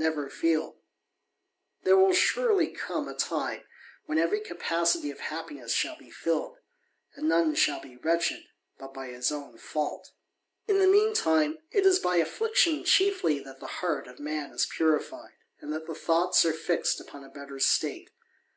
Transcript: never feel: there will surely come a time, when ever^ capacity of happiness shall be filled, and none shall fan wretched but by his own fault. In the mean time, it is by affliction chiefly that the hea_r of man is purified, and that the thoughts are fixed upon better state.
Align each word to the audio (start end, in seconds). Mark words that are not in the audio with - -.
never 0.00 0.30
feel: 0.30 0.76
there 1.82 1.96
will 1.96 2.12
surely 2.12 2.68
come 2.68 3.08
a 3.08 3.14
time, 3.14 3.64
when 4.06 4.16
ever^ 4.16 4.44
capacity 4.44 5.10
of 5.10 5.18
happiness 5.18 5.72
shall 5.72 5.98
be 5.98 6.08
filled, 6.08 6.56
and 7.16 7.28
none 7.28 7.52
shall 7.52 7.80
fan 7.80 7.98
wretched 8.04 8.44
but 8.78 8.94
by 8.94 9.08
his 9.08 9.32
own 9.32 9.58
fault. 9.58 10.12
In 10.68 10.78
the 10.78 10.86
mean 10.86 11.14
time, 11.14 11.58
it 11.72 11.84
is 11.84 11.98
by 11.98 12.18
affliction 12.18 12.84
chiefly 12.84 13.40
that 13.40 13.58
the 13.58 13.66
hea_r 13.82 14.06
of 14.08 14.20
man 14.20 14.52
is 14.52 14.66
purified, 14.66 15.32
and 15.60 15.72
that 15.72 15.88
the 15.88 15.96
thoughts 15.96 16.44
are 16.44 16.52
fixed 16.52 17.00
upon 17.00 17.28
better 17.32 17.58
state. 17.58 18.12